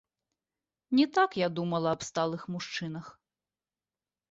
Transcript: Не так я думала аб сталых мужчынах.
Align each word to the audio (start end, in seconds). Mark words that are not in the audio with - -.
Не 0.99 1.05
так 1.17 1.37
я 1.41 1.49
думала 1.59 1.87
аб 1.97 2.01
сталых 2.09 2.41
мужчынах. 2.57 3.15